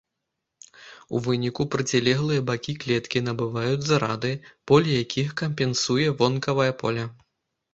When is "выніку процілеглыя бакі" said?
1.25-2.73